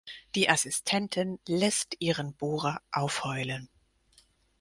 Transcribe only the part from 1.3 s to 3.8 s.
lässt ihren Bohrer aufheulen.